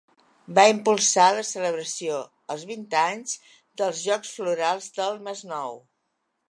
[0.59, 2.17] Va impulsar la celebració,
[2.55, 3.37] als anys vint,
[3.83, 5.83] dels Jocs Florals del Masnou.